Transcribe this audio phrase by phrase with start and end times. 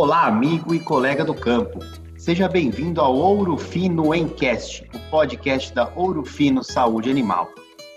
[0.00, 1.80] Olá, amigo e colega do campo.
[2.16, 7.50] Seja bem-vindo ao Ouro Fino Encast, o podcast da Ouro Fino Saúde Animal.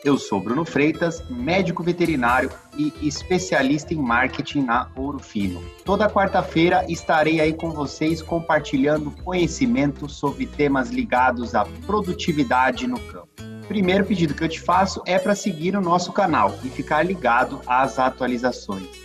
[0.03, 5.61] Eu sou Bruno Freitas, médico veterinário e especialista em marketing na Ouro Fino.
[5.85, 13.29] Toda quarta-feira estarei aí com vocês compartilhando conhecimento sobre temas ligados à produtividade no campo.
[13.67, 17.61] Primeiro pedido que eu te faço é para seguir o nosso canal e ficar ligado
[17.67, 19.00] às atualizações.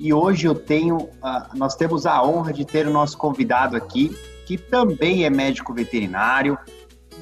[0.00, 4.10] E hoje eu tenho, uh, nós temos a honra de ter o nosso convidado aqui,
[4.46, 6.58] que também é médico veterinário,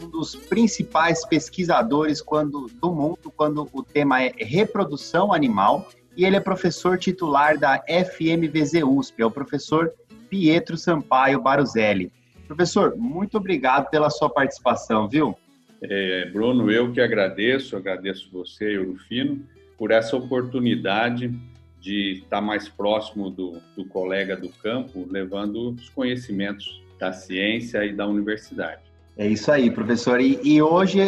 [0.00, 6.36] um dos principais pesquisadores quando, do mundo quando o tema é reprodução animal, e ele
[6.36, 9.92] é professor titular da FMVZ USP, é o professor
[10.30, 12.12] Pietro Sampaio Baruzelli.
[12.46, 15.36] Professor, muito obrigado pela sua participação, viu?
[15.82, 19.44] É, Bruno, eu que agradeço, agradeço você, Eurofino,
[19.76, 21.34] por essa oportunidade
[21.80, 27.92] de estar mais próximo do, do colega do campo, levando os conhecimentos da ciência e
[27.92, 28.82] da universidade.
[29.16, 30.20] É isso aí, professor.
[30.20, 31.00] E, e hoje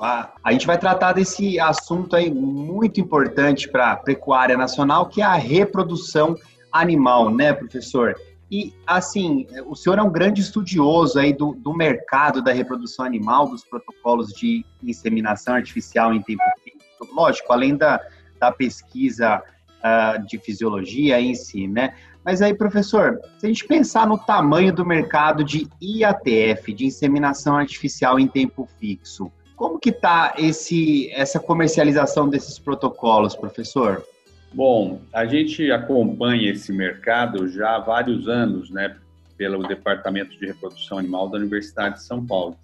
[0.00, 5.20] a, a, gente vai tratar desse assunto aí muito importante para a pecuária nacional, que
[5.20, 6.36] é a reprodução
[6.72, 8.14] animal, né, professor?
[8.50, 13.48] E, assim, o senhor é um grande estudioso aí do, do mercado da reprodução animal,
[13.48, 16.78] dos protocolos de inseminação artificial em tempo fixo.
[17.12, 18.00] Lógico, além da,
[18.38, 19.42] da pesquisa
[19.78, 21.94] uh, de fisiologia em si, né?
[22.24, 27.56] Mas aí, professor, se a gente pensar no tamanho do mercado de IATF, de inseminação
[27.56, 34.04] artificial em tempo fixo, como que está essa comercialização desses protocolos, professor?
[34.52, 38.96] Bom, a gente acompanha esse mercado já há vários anos, né,
[39.36, 42.56] pelo Departamento de Reprodução Animal da Universidade de São Paulo.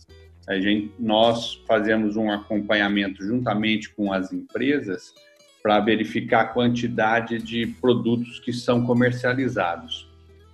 [0.47, 5.15] A gente, nós fazemos um acompanhamento juntamente com as empresas
[5.65, 10.07] para verificar a quantidade de produtos que são comercializados.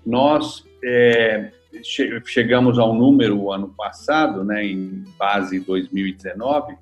[0.06, 1.50] Nós é,
[1.82, 6.76] che chegamos ao número ano passado, né, em base 2019,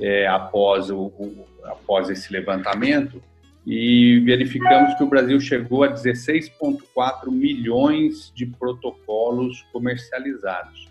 [0.00, 3.22] é, após, o, o, após esse levantamento,
[3.66, 10.88] e verificamos que o Brasil chegou a 16,4 milhões de protocolos comercializados,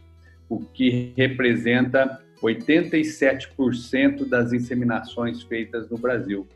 [0.47, 6.47] o que representa 87% das inseminações feitas no Brasil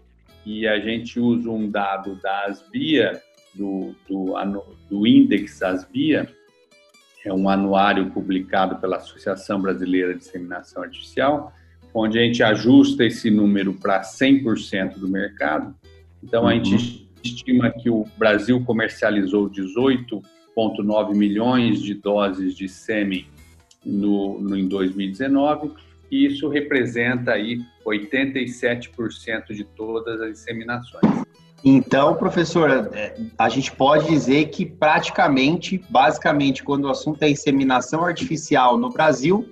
[0.45, 3.21] e a gente usa um dado da Asbia,
[3.53, 4.35] do, do,
[4.89, 6.27] do Index Asbia,
[7.23, 11.53] é um anuário publicado pela Associação Brasileira de Disseminação Artificial,
[11.93, 15.75] onde a gente ajusta esse número para 100% do mercado.
[16.23, 17.07] Então, a gente uhum.
[17.23, 23.27] estima que o Brasil comercializou 18,9 milhões de doses de sêmen
[23.85, 25.71] no, no, em 2019
[26.11, 31.23] e isso representa aí 87% de todas as inseminações.
[31.63, 38.03] Então, professora, é, a gente pode dizer que praticamente, basicamente, quando o assunto é inseminação
[38.03, 39.47] artificial no Brasil,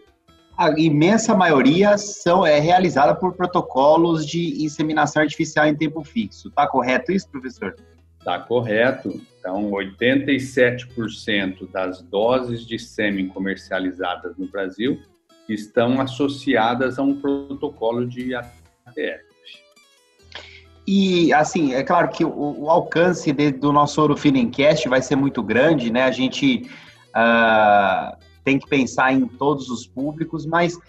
[0.57, 6.49] a imensa maioria são, é realizada por protocolos de inseminação artificial em tempo fixo.
[6.49, 7.75] Está correto isso, professor?
[8.17, 9.21] Está correto.
[9.39, 14.99] Então, 87% das doses de sêmen comercializadas no Brasil
[15.53, 19.29] estão associadas a um protocolo de ATF.
[20.87, 24.15] E, assim, é claro que o, o alcance de, do nosso Ouro
[24.89, 26.03] vai ser muito grande, né?
[26.03, 26.67] A gente
[27.09, 30.79] uh, tem que pensar em todos os públicos, mas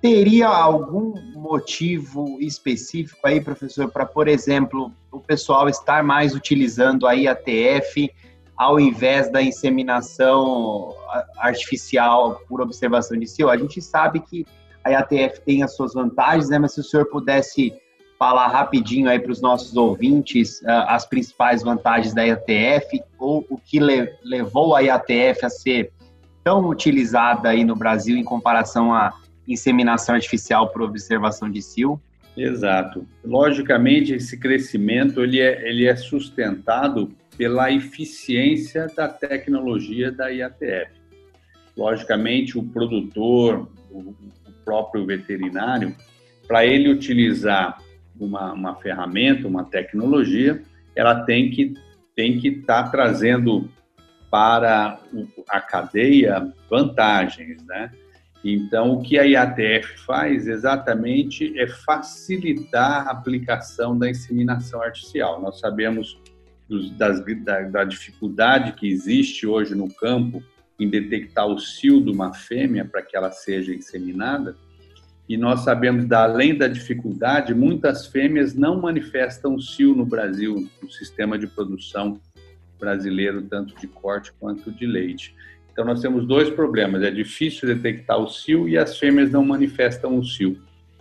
[0.00, 7.12] teria algum motivo específico aí, professor, para, por exemplo, o pessoal estar mais utilizando a
[7.12, 8.12] IATF
[8.56, 10.94] ao invés da inseminação
[11.38, 13.50] artificial por observação de cio.
[13.50, 14.46] A gente sabe que
[14.84, 16.58] a IATF tem as suas vantagens, né?
[16.58, 17.72] Mas se o senhor pudesse
[18.18, 23.58] falar rapidinho aí para os nossos ouvintes uh, as principais vantagens da IATF ou o
[23.58, 25.90] que le levou a IATF a ser
[26.44, 29.12] tão utilizada aí no Brasil em comparação à
[29.46, 32.00] inseminação artificial por observação de cio?
[32.36, 33.06] Exato.
[33.24, 40.90] Logicamente, esse crescimento ele é, ele é sustentado pela eficiência da tecnologia da IATF.
[41.76, 44.14] Logicamente, o produtor, o
[44.64, 45.94] próprio veterinário,
[46.46, 47.78] para ele utilizar
[48.18, 50.62] uma, uma ferramenta, uma tecnologia,
[50.94, 51.74] ela tem que
[52.14, 53.70] tem que estar tá trazendo
[54.30, 54.98] para
[55.48, 57.90] a cadeia vantagens, né?
[58.44, 65.40] Então, o que a IATF faz exatamente é facilitar a aplicação da inseminação artificial.
[65.40, 66.20] Nós sabemos
[66.68, 70.42] das, da, da, dificuldade que existe hoje no campo
[70.78, 74.56] em detectar o cio de uma fêmea para que ela seja inseminada.
[75.28, 80.90] E nós sabemos, da, além da dificuldade, muitas fêmeas não manifestam cio no Brasil, no
[80.90, 82.20] sistema de produção
[82.78, 85.34] brasileiro, tanto de corte quanto de leite.
[85.72, 90.18] Então, nós temos dois problemas: é difícil detectar o cio e as fêmeas não manifestam
[90.18, 90.60] o cio.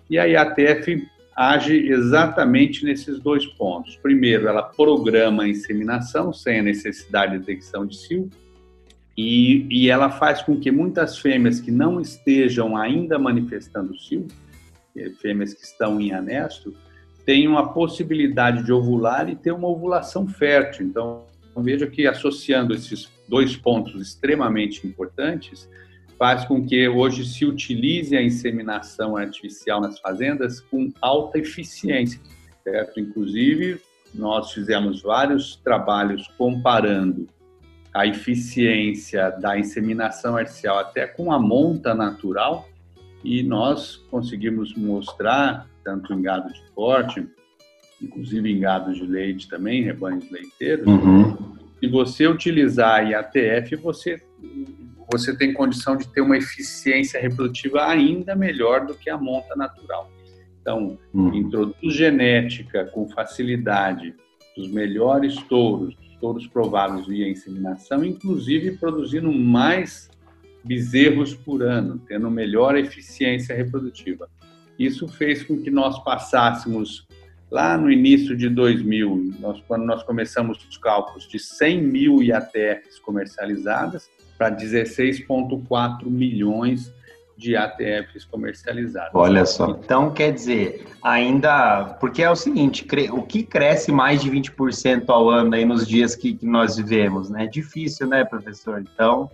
[0.10, 3.96] E a IATF age exatamente nesses dois pontos.
[3.98, 8.30] Primeiro, ela programa a inseminação sem a necessidade de detecção de cio,
[9.18, 14.28] e, e ela faz com que muitas fêmeas que não estejam ainda manifestando cio,
[14.96, 16.74] é, fêmeas que estão em anesto,
[17.26, 20.86] tenham a possibilidade de ovular e ter uma ovulação fértil.
[20.86, 21.24] Então,
[21.58, 25.70] veja que associando esses dois pontos extremamente importantes,
[26.22, 32.22] faz com que hoje se utilize a inseminação artificial nas fazendas com alta eficiência,
[32.64, 33.00] certo?
[33.00, 33.82] Inclusive,
[34.14, 37.28] nós fizemos vários trabalhos comparando
[37.92, 42.70] a eficiência da inseminação artificial até com a monta natural
[43.24, 47.28] e nós conseguimos mostrar, tanto em gado de corte,
[48.00, 51.36] inclusive em gado de leite também, rebanhos leiteiros, uhum.
[51.80, 54.22] se você utilizar a IATF, você,
[55.12, 60.10] você tem condição de ter uma eficiência reprodutiva ainda melhor do que a monta natural.
[60.62, 61.34] Então, uhum.
[61.34, 64.14] introduz genética com facilidade
[64.56, 70.10] dos melhores touros, touros provados via inseminação, inclusive produzindo mais
[70.64, 74.30] bezerros por ano, tendo melhor eficiência reprodutiva.
[74.78, 77.08] Isso fez com que nós passássemos
[77.50, 83.00] lá no início de 2000, nós, quando nós começamos os cálculos de 100 mil IATFs
[83.00, 84.10] comercializadas
[84.42, 86.92] para 16,4 milhões
[87.38, 89.12] de ATFs comercializados.
[89.14, 89.70] Olha só.
[89.70, 91.96] Então, quer dizer, ainda.
[92.00, 96.16] Porque é o seguinte: o que cresce mais de 20% ao ano aí nos dias
[96.16, 97.44] que, que nós vivemos, né?
[97.44, 98.82] É difícil, né, professor?
[98.82, 99.30] Então,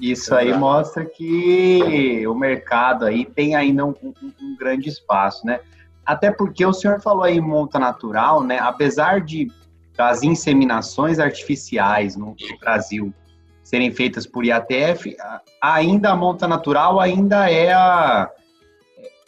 [0.00, 5.58] isso aí mostra que o mercado aí tem ainda um, um, um, grande espaço, né?
[6.06, 8.60] Até porque o senhor falou aí monta natural, né?
[8.60, 9.48] Apesar de
[9.96, 13.12] das inseminações artificiais no Brasil
[13.68, 15.14] serem feitas por IATF,
[15.60, 18.30] ainda a monta natural ainda é, a,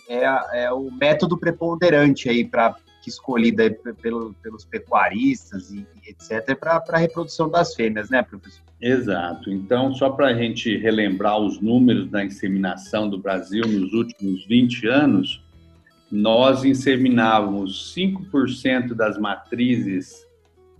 [0.09, 2.75] é, a, é o método preponderante aí para
[3.07, 3.71] escolhida
[4.01, 8.63] pelo, pelos pecuaristas e, e etc para a reprodução das fêmeas, né, professor?
[8.81, 9.51] Exato.
[9.51, 14.87] Então, só para a gente relembrar os números da inseminação do Brasil nos últimos 20
[14.87, 15.45] anos,
[16.11, 20.27] nós inseminávamos 5% das matrizes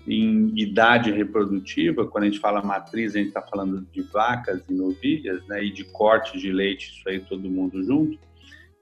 [0.07, 4.73] em idade reprodutiva, quando a gente fala matriz, a gente está falando de vacas e
[4.73, 8.19] novilhas, né, e de corte de leite, isso aí todo mundo junto,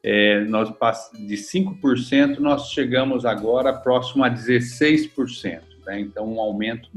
[0.03, 0.71] é, nós
[1.13, 6.89] de 5% nós chegamos agora próximo a 16%, né, então um aumento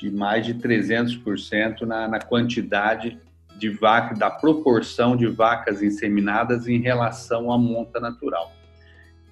[0.00, 3.18] de mais de 300% na, na quantidade
[3.58, 8.52] de vaca, da proporção de vacas inseminadas em relação à monta natural.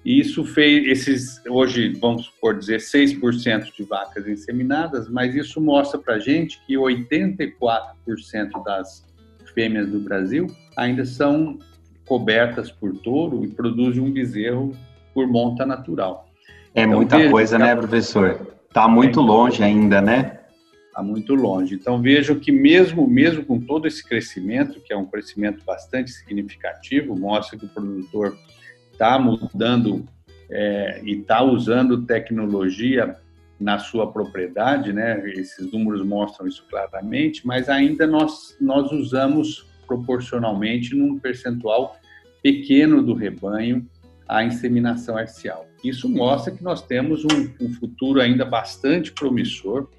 [0.03, 5.99] E isso fez esses hoje vamos por dizer 6% de vacas inseminadas, mas isso mostra
[5.99, 9.05] para gente que 84% das
[9.53, 11.59] fêmeas do Brasil ainda são
[12.05, 14.75] cobertas por touro e produzem um bezerro
[15.13, 16.25] por monta natural.
[16.73, 18.47] É então, muita vejo, coisa, né, professor?
[18.67, 20.39] Está muito é, longe ainda, né?
[20.87, 21.75] Está muito longe.
[21.75, 27.17] Então vejo que mesmo mesmo com todo esse crescimento, que é um crescimento bastante significativo,
[27.17, 28.35] mostra que o produtor
[28.91, 30.05] está mudando
[30.49, 33.15] é, e está usando tecnologia
[33.59, 35.21] na sua propriedade, né?
[35.31, 41.95] Esses números mostram isso claramente, mas ainda nós nós usamos proporcionalmente num percentual
[42.41, 43.87] pequeno do rebanho
[44.27, 45.67] a inseminação artificial.
[45.83, 49.89] Isso mostra que nós temos um, um futuro ainda bastante promissor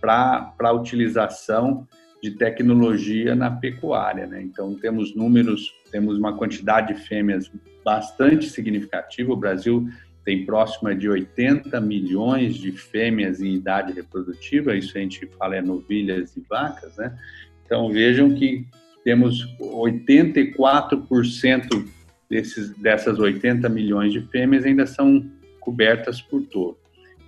[0.00, 1.86] para a utilização
[2.22, 4.26] de tecnologia na pecuária.
[4.26, 4.42] Né?
[4.42, 7.50] Então, temos números, temos uma quantidade de fêmeas
[7.84, 9.32] bastante significativa.
[9.32, 9.88] O Brasil
[10.24, 15.62] tem próxima de 80 milhões de fêmeas em idade reprodutiva, isso a gente fala é
[15.62, 17.16] novilhas e vacas, né?
[17.64, 18.66] Então, vejam que
[19.04, 21.88] temos 84%
[22.28, 25.24] desses, dessas 80 milhões de fêmeas ainda são
[25.60, 26.76] cobertas por touro.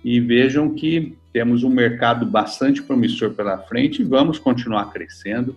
[0.03, 5.55] E vejam que temos um mercado bastante promissor pela frente e vamos continuar crescendo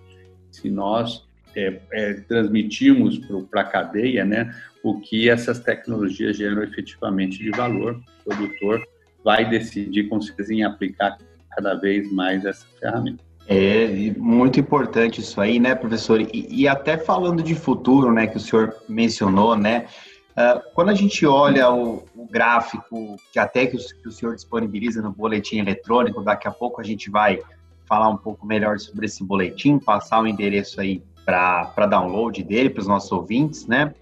[0.50, 1.26] se nós
[1.56, 3.18] é, é, transmitirmos
[3.50, 8.00] para a cadeia né, o que essas tecnologias geram efetivamente de valor.
[8.24, 8.82] O produtor
[9.24, 11.18] vai decidir com certeza em aplicar
[11.50, 13.22] cada vez mais essa ferramenta.
[13.46, 16.20] É muito importante isso aí, né, professor?
[16.20, 19.86] E, e até falando de futuro, né, que o senhor mencionou, né,
[20.34, 22.02] Uh, quando a gente olha o,
[22.34, 26.80] gráfico que até que o, que o, senhor disponibiliza no boletim eletrônico, daqui a pouco
[26.80, 27.38] a gente vai
[27.86, 32.80] falar um pouco melhor sobre esse boletim, passar o endereço aí para download dele para
[32.80, 33.94] os nossos ouvintes, né?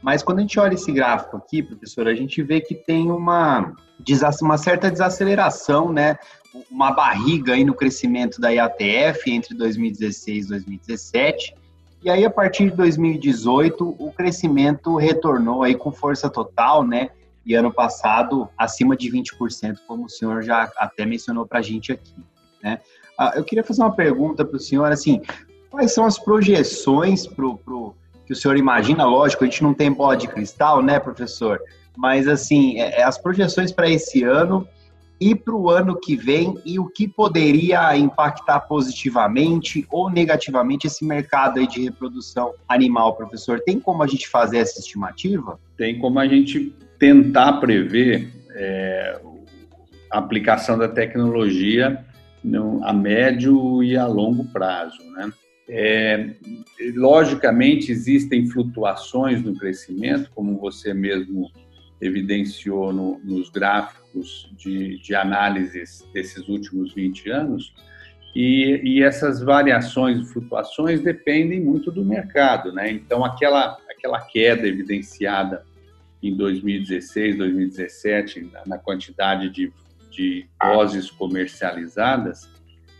[0.00, 3.74] Mas quando a gente olha esse gráfico aqui, professor, a gente vê que tem uma,
[4.40, 6.16] uma certa desaceleração, né?
[6.70, 11.54] Uma barriga aí no crescimento da IATF entre 2016 e 2017.
[12.02, 17.10] E aí, a partir de 2018, o crescimento retornou aí com força total, né?
[17.46, 21.92] E ano passado, acima de 20%, como o senhor já até mencionou para a gente
[21.92, 22.14] aqui,
[22.62, 22.80] né?
[23.18, 25.20] Ah, eu queria fazer uma pergunta para o senhor, assim,
[25.70, 27.94] quais são as projeções pro, pro,
[28.26, 29.04] que o senhor imagina?
[29.04, 31.60] Lógico, a gente não tem bola de cristal, né, professor?
[31.96, 34.66] Mas, assim, é, é as projeções para esse ano
[35.20, 41.04] e para o ano que vem e o que poderia impactar positivamente ou negativamente esse
[41.04, 43.60] mercado aí de reprodução animal, professor?
[43.60, 45.58] Tem como a gente fazer essa estimativa?
[45.76, 46.74] Tem como a gente
[47.04, 49.20] tentar prever é,
[50.10, 52.02] a aplicação da tecnologia
[52.42, 54.96] no, a médio e a longo prazo.
[55.12, 55.30] Né?
[55.68, 56.30] É,
[56.94, 61.50] logicamente, existem flutuações no crescimento, como você mesmo
[62.00, 67.74] evidenciou no, nos gráficos de, de análises desses últimos 20 anos,
[68.34, 72.72] e, e, essas variações e flutuações dependem muito do mercado.
[72.72, 72.90] Né?
[72.90, 75.64] Então, aquela, aquela queda evidenciada
[76.28, 79.72] em 2016, 2017, na, quantidade de
[80.14, 82.48] de doses comercializadas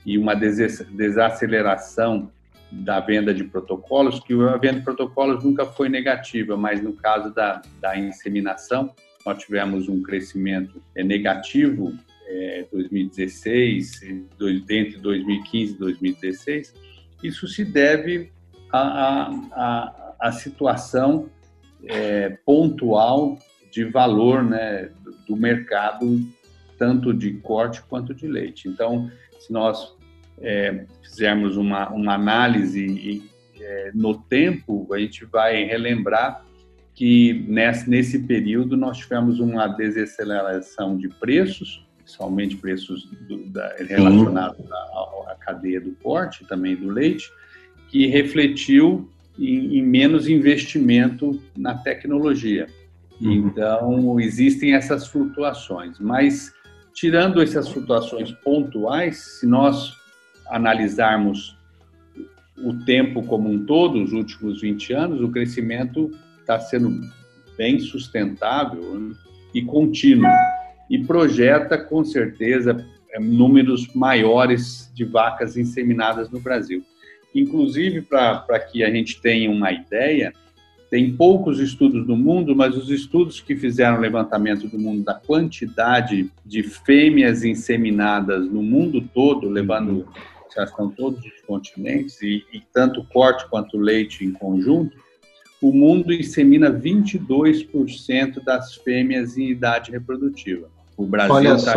[0.04, 2.30] e uma desaceleração
[2.70, 7.32] da venda de protocolos, que a venda de protocolos nunca foi negativa, mas no caso
[7.32, 8.92] da, da inseminação,
[9.24, 11.94] nós tivemos um crescimento é, negativo
[12.26, 16.74] é, 2016, entre 2015 e 2016.
[17.22, 18.32] Isso se deve
[18.72, 21.30] à, à, à situação
[21.88, 23.38] é, pontual
[23.70, 24.90] de valor né,
[25.26, 26.20] do mercado
[26.78, 28.68] tanto de corte quanto de leite.
[28.68, 29.94] Então, se nós
[30.40, 33.22] é, fizermos uma, uma análise
[33.60, 36.44] é, no tempo, a gente vai relembrar
[36.94, 44.60] que nesse, nesse período nós tivemos uma desaceleração de preços, principalmente preços do, da, relacionados
[44.70, 47.30] à, cadeia do corte, também do leite,
[47.88, 52.66] que refletiu em, em menos investimento na tecnologia.
[53.20, 53.32] Uhum.
[53.32, 56.52] Então, existem essas flutuações, mas
[56.92, 59.92] tirando essas flutuações pontuais, se nós
[60.46, 61.56] analisarmos
[62.58, 66.10] o tempo como um todo, os últimos 20 anos, o crescimento
[66.40, 67.00] está sendo
[67.56, 69.14] bem sustentável né,
[69.52, 70.30] e contínuo
[70.90, 76.84] e projeta com certeza é, números maiores de vacas inseminadas no Brasil.
[77.34, 80.32] Inclusive, para que a gente tenha uma ideia,
[80.90, 86.30] tem poucos estudos no mundo, mas os estudos que fizeram levantamento do mundo da quantidade
[86.46, 90.06] de fêmeas inseminadas no mundo todo, levando
[90.54, 94.96] já estão todos os continentes, e, e tanto corte quanto leite em conjunto,
[95.60, 100.68] o mundo insemina 22% das fêmeas em idade reprodutiva.
[100.96, 101.74] O Brasil está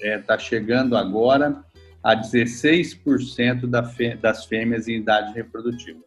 [0.00, 1.63] é, tá chegando agora
[2.04, 6.00] a 16% da fê, das fêmeas em idade reprodutiva.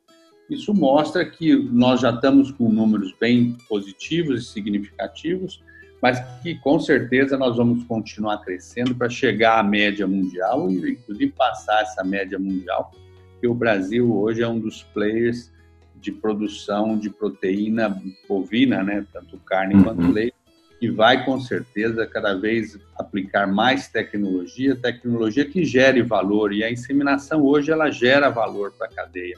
[0.47, 5.61] Isso mostra que nós já estamos com números bem positivos e significativos,
[6.01, 11.31] mas que com certeza nós vamos continuar crescendo para chegar à média mundial e inclusive
[11.31, 12.91] passar essa média mundial,
[13.31, 15.51] porque o Brasil hoje é um dos players
[15.99, 17.99] de produção de proteína
[18.29, 19.83] bovina, né, tanto carne uhum.
[19.83, 20.36] quanto leite,
[20.81, 26.71] e vai com certeza cada vez aplicar mais tecnologia, tecnologia que gere valor e a
[26.71, 29.37] inseminação hoje ela gera valor para a cadeia.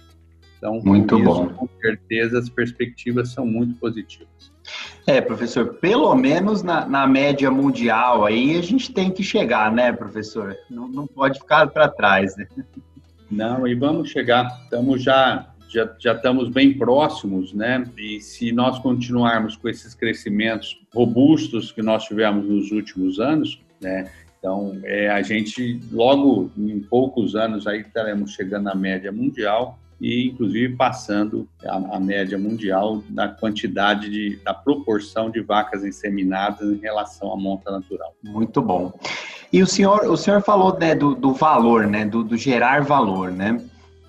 [0.58, 1.50] Então, muito isso, bom.
[1.50, 4.52] com certeza, as perspectivas são muito positivas.
[5.08, 9.92] É, professor, pelo menos na, na média mundial aí a gente tem que chegar, né,
[9.94, 10.56] professor?
[10.70, 12.46] Não, não pode ficar para trás, né?
[13.32, 14.46] Não, e vamos chegar.
[14.64, 17.86] Estamos já, já, já estamos bem próximos, né?
[17.98, 24.12] E se nós continuarmos com esses crescimentos robustos que nós tivemos nos últimos anos, né?
[24.40, 30.28] Então, é, a gente, logo em poucos anos, aí estaremos chegando à média mundial e
[30.28, 36.78] inclusive passando a, a, média mundial da quantidade de, da proporção de vacas inseminadas em
[36.78, 38.16] relação à monta natural.
[38.24, 38.94] Muito bom.
[39.52, 43.32] E o senhor, o senhor falou né, do, do valor, né, do, do, gerar valor,
[43.32, 43.60] né?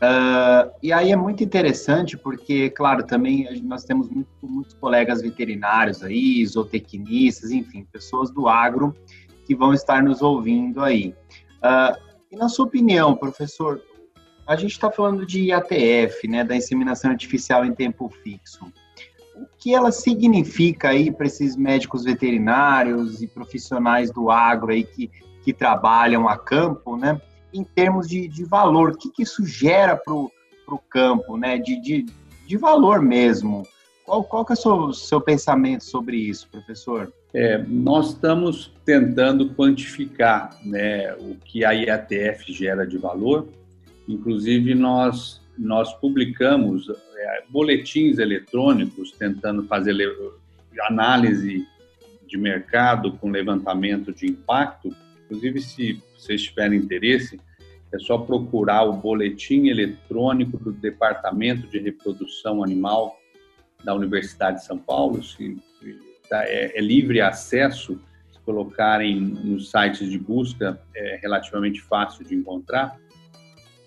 [0.00, 6.02] Uh, e aí é muito interessante porque, claro, também nós temos muito, muitos colegas veterinários
[6.02, 8.97] aí, zootecnistas, enfim, pessoas do agro
[9.45, 11.14] que vão estar nos ouvindo aí.
[11.59, 12.00] Uh,
[12.33, 13.83] e na sua opinião, professor,
[14.47, 18.73] a gente está falando de IATF, né, da inseminação artificial em tempo fixo.
[19.37, 25.11] O que ela significa aí para esses médicos veterinários e profissionais do agro aí que,
[25.42, 27.21] que trabalham a campo, né,
[27.52, 28.90] em termos de, de valor?
[28.90, 30.30] O que, que isso gera para o
[30.88, 32.07] campo, né, de, de,
[32.47, 33.66] de valor mesmo?
[34.04, 37.12] Qual, qual que é o seu, seu pensamento sobre isso, professor?
[37.33, 43.47] É, nós estamos tentando quantificar né, o que a IATF gera de valor.
[44.09, 49.95] Inclusive, nós, nós publicamos é, boletins eletrônicos tentando fazer
[50.88, 51.64] análise
[52.26, 54.95] de mercado com levantamento de impacto.
[55.30, 57.38] Inclusive, se vocês tiverem interesse,
[57.92, 63.16] é só procurar o boletim eletrônico do Departamento de Reprodução Animal
[63.84, 65.22] da Universidade de São Paulo.
[65.22, 65.56] Se,
[66.28, 68.00] tá, é, é, livre acesso,
[68.32, 72.99] se colocarem nos sites de busca, é relativamente fácil de encontrar.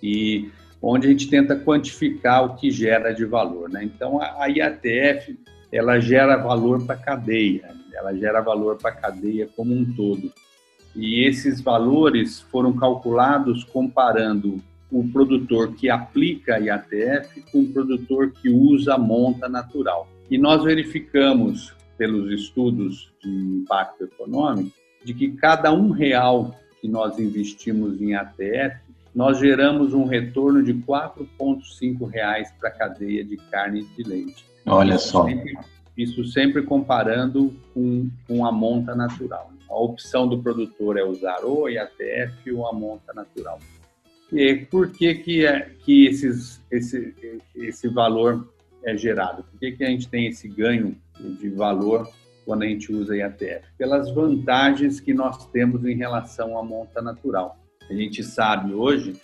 [0.02, 0.50] E
[0.82, 3.70] onde a gente tenta quantificar o que gera de valor.
[3.70, 3.84] Né?
[3.84, 5.38] Então, a IATF
[5.74, 10.32] ela gera valor para a cadeia, ela gera valor para a cadeia como um todo.
[10.96, 18.32] E esses valores foram calculados comparando o produtor que aplica a IATF com o produtor
[18.32, 20.08] que usa a monta natural.
[20.30, 24.72] E nós verificamos, pelos estudos de impacto econômico,
[25.04, 28.78] de que cada um real que nós investimos em ATF,
[29.16, 32.10] nós geramos um retorno de R$ 4,5
[32.60, 34.46] para a cadeia de carne e de leite.
[34.66, 35.26] Olha só.
[35.26, 35.56] Sempre,
[35.98, 39.52] isso sempre comparando com, com a monta natural.
[39.70, 43.60] A opção do produtor é usar ou a IATF ou a monta natural.
[44.32, 47.14] E por que, que, é, que esses, esse,
[47.56, 48.52] esse valor
[48.84, 49.44] é gerado?
[49.44, 50.98] Por que, que a gente tem esse ganho
[51.40, 52.10] de valor
[52.46, 53.68] quando a gente usa IATF?
[53.78, 57.60] Pelas vantagens que nós temos em relação à monta natural.
[57.90, 59.16] A gente sabe hoje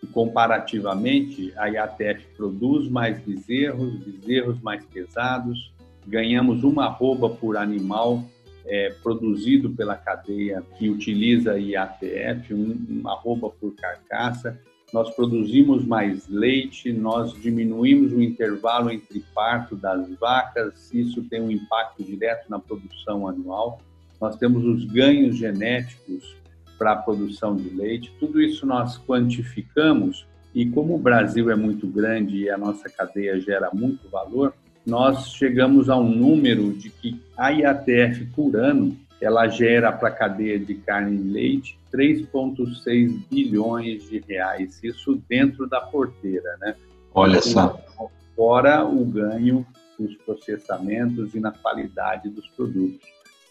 [0.00, 5.72] que, comparativamente, a IATF produz mais bezerros, bezerros mais pesados,
[6.06, 8.24] ganhamos uma arroba por animal
[8.66, 14.58] é, produzido pela cadeia que utiliza IATF, um, uma arroba por carcaça.
[14.92, 21.50] Nós produzimos mais leite, nós diminuímos o intervalo entre parto das vacas, isso tem um
[21.50, 23.80] impacto direto na produção anual.
[24.20, 26.36] Nós temos os ganhos genéticos
[26.78, 31.86] para a produção de leite, tudo isso nós quantificamos e como o Brasil é muito
[31.86, 34.54] grande e a nossa cadeia gera muito valor,
[34.86, 40.12] nós chegamos a um número de que a IATF por ano ela gera para a
[40.12, 46.76] cadeia de carne e leite 3,6 bilhões de reais, isso dentro da porteira, né?
[47.12, 47.80] Olha só.
[48.36, 49.66] Fora o ganho
[49.98, 53.08] nos processamentos e na qualidade dos produtos.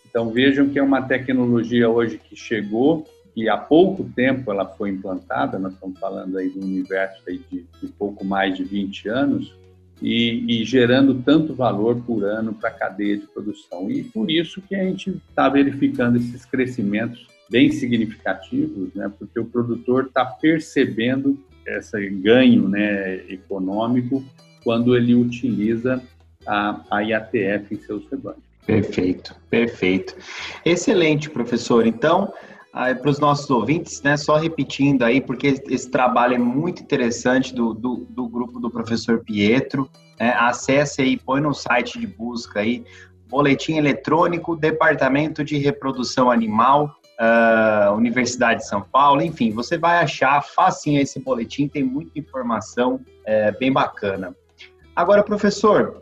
[0.07, 4.91] Então vejam que é uma tecnologia hoje que chegou e há pouco tempo ela foi
[4.91, 9.09] implantada, nós estamos falando aí de um universo aí de, de pouco mais de 20
[9.09, 9.53] anos,
[10.01, 13.89] e, e, gerando tanto valor por ano para a cadeia de produção.
[13.89, 19.11] E por isso que a gente está verificando esses crescimentos bem significativos, né?
[19.17, 24.23] porque o produtor está percebendo esse ganho né, econômico
[24.63, 26.01] quando ele utiliza
[26.45, 28.43] a, a IATF em seus rebanhos.
[28.65, 30.15] Perfeito, perfeito.
[30.65, 31.85] Excelente, professor.
[31.85, 32.33] Então,
[32.75, 37.73] para os nossos ouvintes, né, só repetindo aí, porque esse trabalho é muito interessante do,
[37.73, 39.89] do, do grupo do professor Pietro.
[40.19, 42.83] Né, acesse aí, põe no site de busca aí,
[43.29, 50.43] Boletim Eletrônico, Departamento de Reprodução Animal, uh, Universidade de São Paulo, enfim, você vai achar
[50.43, 54.35] facinho esse boletim, tem muita informação é, bem bacana.
[54.93, 56.01] Agora, professor,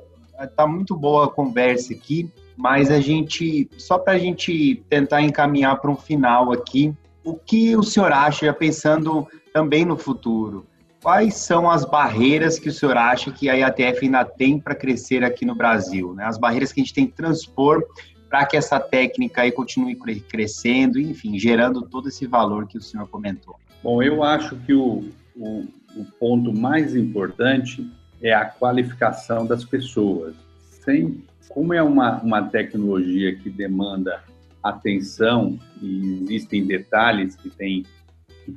[0.56, 5.80] tá muito boa a conversa aqui mas a gente, só para a gente tentar encaminhar
[5.80, 10.66] para um final aqui, o que o senhor acha, pensando também no futuro?
[11.02, 15.24] Quais são as barreiras que o senhor acha que a IATF ainda tem para crescer
[15.24, 16.14] aqui no Brasil?
[16.14, 16.24] Né?
[16.24, 17.84] As barreiras que a gente tem que transpor
[18.30, 23.08] para que essa técnica aí continue crescendo, enfim, gerando todo esse valor que o senhor
[23.08, 23.56] comentou.
[23.84, 25.04] Bom, eu acho que o,
[25.36, 27.86] o, o ponto mais importante
[28.22, 30.36] é a qualificação das pessoas.
[30.84, 34.24] Sem como é uma, uma tecnologia que demanda
[34.64, 37.86] atenção e existem detalhes que têm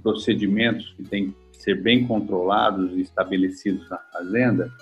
[0.03, 4.73] procedimentos que têm que ser bem controlados e estabelecidos na fazenda,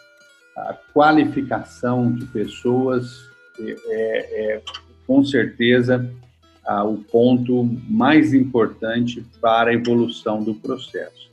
[0.56, 4.62] a qualificação de pessoas é, é, é
[5.06, 6.08] com certeza
[6.86, 11.30] o ponto mais importante para a evolução do processo.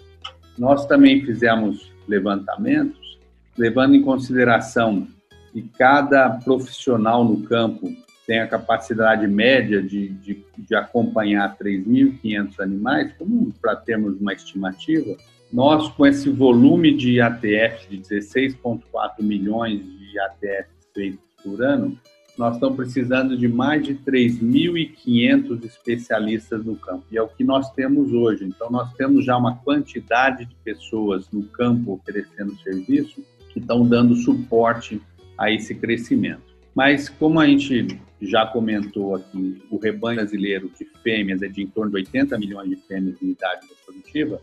[0.58, 3.18] Nós também fizemos levantamentos,
[3.58, 5.08] levando em consideração
[5.54, 7.92] e cada profissional no campo
[8.26, 15.18] tem a capacidade média de, de, de acompanhar 3.500 animais, como para termos uma estimativa,
[15.52, 18.82] nós, com esse volume de ATF de 16,4
[19.20, 21.98] milhões de ATFs feitos por ano,
[22.38, 27.04] nós estamos precisando de mais de 3.500 especialistas no campo.
[27.12, 28.46] E é o que nós temos hoje.
[28.46, 34.16] Então, nós temos já uma quantidade de pessoas no campo oferecendo serviço que estão dando
[34.16, 35.02] suporte
[35.42, 36.56] a esse crescimento.
[36.76, 41.68] Mas, como a gente já comentou aqui, o rebanho brasileiro de fêmeas é de em
[41.68, 44.40] torno de 80 milhões de fêmeas em idade reprodutiva,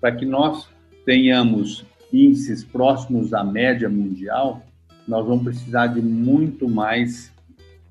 [0.00, 0.66] para que nós
[1.04, 4.64] tenhamos índices próximos à média mundial,
[5.06, 7.30] nós vamos precisar de muito mais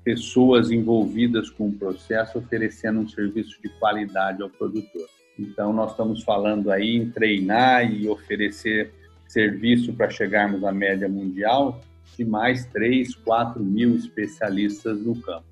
[0.02, 5.06] pessoas envolvidas com o processo oferecendo um serviço de qualidade ao produtor.
[5.38, 8.92] Então, nós estamos falando aí em treinar e oferecer
[9.28, 11.80] serviço para chegarmos à média mundial
[12.16, 15.44] de mais 3, 4 mil especialistas no campo.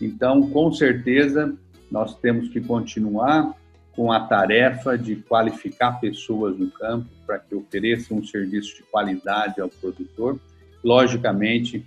[0.00, 1.54] Então, com certeza,
[1.90, 3.54] nós temos que continuar
[3.94, 9.60] com a tarefa de qualificar pessoas no campo para que ofereçam um serviço de qualidade
[9.60, 10.40] ao produtor.
[10.82, 11.86] Logicamente,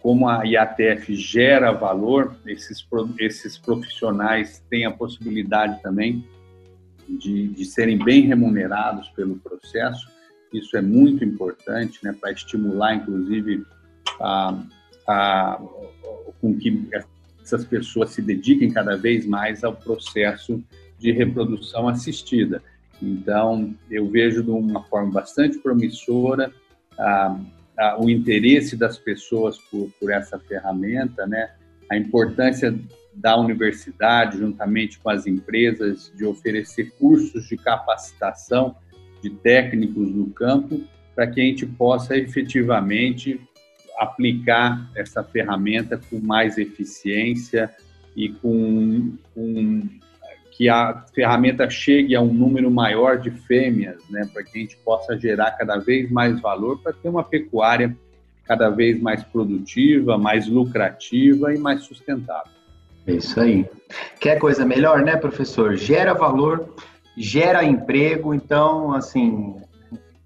[0.00, 2.86] como a IATF gera valor, esses,
[3.18, 6.24] esses profissionais têm a possibilidade também
[7.08, 10.08] de, de serem bem remunerados pelo processo.
[10.52, 13.64] Isso é muito importante né, para estimular, inclusive,
[14.20, 14.58] a,
[15.06, 15.60] a,
[16.40, 16.88] com que
[17.42, 20.62] essas pessoas se dediquem cada vez mais ao processo
[20.98, 22.62] de reprodução assistida.
[23.00, 26.52] Então, eu vejo de uma forma bastante promissora
[26.98, 27.38] a,
[27.78, 31.50] a, o interesse das pessoas por, por essa ferramenta, né?
[31.90, 32.76] a importância
[33.14, 38.76] da universidade, juntamente com as empresas, de oferecer cursos de capacitação
[39.22, 40.82] de técnicos no campo,
[41.14, 43.40] para que a gente possa efetivamente
[43.98, 47.70] aplicar essa ferramenta com mais eficiência
[48.14, 49.82] e com, com
[50.52, 54.76] que a ferramenta chegue a um número maior de fêmeas, né, para que a gente
[54.78, 57.96] possa gerar cada vez mais valor para ter uma pecuária
[58.44, 62.50] cada vez mais produtiva, mais lucrativa e mais sustentável.
[63.06, 63.66] É isso aí.
[64.18, 65.76] Quer coisa melhor, né, professor?
[65.76, 66.74] Gera valor,
[67.18, 69.56] gera emprego, então, assim,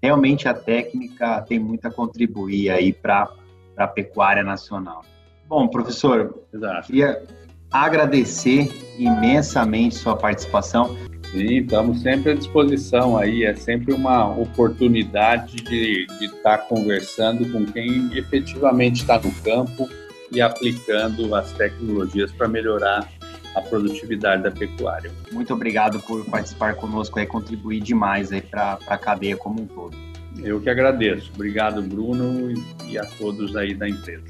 [0.01, 3.29] realmente a técnica tem muito a contribuir aí para
[3.75, 5.03] a pecuária nacional.
[5.47, 6.87] Bom, professor, Exato.
[6.87, 7.23] queria
[7.71, 10.95] agradecer imensamente sua participação.
[11.31, 17.65] Sim, estamos sempre à disposição aí, é sempre uma oportunidade de, de estar conversando com
[17.65, 19.89] quem efetivamente está no campo
[20.31, 23.09] e aplicando as tecnologias para melhorar
[23.55, 25.11] a produtividade da pecuária.
[25.31, 29.95] Muito obrigado por participar conosco e contribuir demais para a cadeia como um todo.
[30.43, 31.31] Eu que agradeço.
[31.35, 32.53] Obrigado, Bruno,
[32.87, 34.23] e a todos aí da empresa.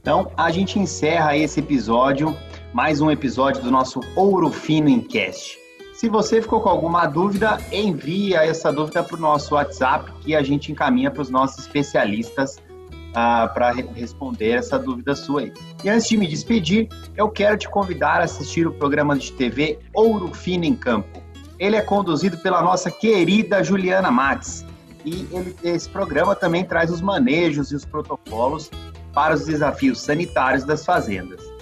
[0.00, 2.36] Então, a gente encerra esse episódio
[2.72, 5.58] mais um episódio do nosso Ouro Fino Encast.
[5.94, 10.42] Se você ficou com alguma dúvida, envie essa dúvida para o nosso WhatsApp que a
[10.42, 12.62] gente encaminha para os nossos especialistas
[13.54, 15.52] para re responder essa dúvida sua aí.
[15.82, 19.78] E antes de me despedir, eu quero te convidar a assistir o programa de TV
[19.94, 21.22] Ouro Fino em Campo.
[21.58, 24.64] Ele é conduzido pela nossa querida Juliana Mates.
[25.04, 28.70] E ele, esse programa também traz os manejos e os protocolos
[29.14, 31.56] para os desafios sanitários das fazendas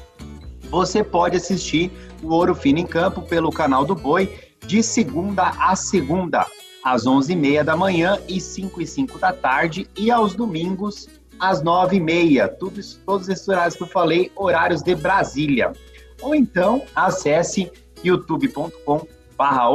[0.75, 4.29] você pode assistir o Ouro Fino em Campo pelo canal do Boi
[4.67, 6.45] de segunda a segunda,
[6.83, 12.49] às 11h30 da manhã e 5 e 5 da tarde, e aos domingos, às 9h30.
[12.59, 15.73] Todos, todos esses horários que eu falei, horários de Brasília.
[16.20, 17.70] Ou então, acesse
[18.03, 19.68] youtube.com barra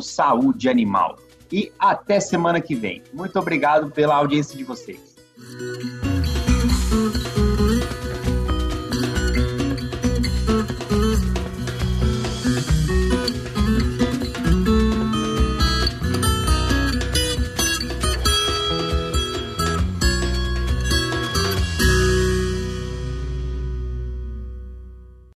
[0.00, 1.16] Saúde Animal.
[1.50, 3.02] E até semana que vem.
[3.12, 5.16] Muito obrigado pela audiência de vocês.